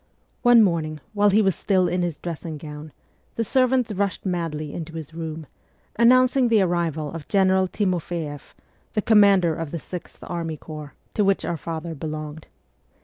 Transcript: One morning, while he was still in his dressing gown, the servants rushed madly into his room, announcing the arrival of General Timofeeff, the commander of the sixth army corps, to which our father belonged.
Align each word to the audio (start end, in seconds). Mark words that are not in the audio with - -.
One 0.41 0.63
morning, 0.63 0.99
while 1.13 1.29
he 1.29 1.43
was 1.43 1.53
still 1.55 1.87
in 1.87 2.01
his 2.01 2.17
dressing 2.17 2.57
gown, 2.57 2.91
the 3.35 3.43
servants 3.43 3.93
rushed 3.93 4.25
madly 4.25 4.73
into 4.73 4.93
his 4.93 5.13
room, 5.13 5.45
announcing 5.95 6.47
the 6.47 6.63
arrival 6.63 7.11
of 7.11 7.27
General 7.27 7.67
Timofeeff, 7.67 8.55
the 8.93 9.03
commander 9.03 9.53
of 9.53 9.69
the 9.69 9.77
sixth 9.77 10.17
army 10.23 10.57
corps, 10.57 10.95
to 11.13 11.23
which 11.23 11.45
our 11.45 11.55
father 11.55 11.93
belonged. 11.93 12.47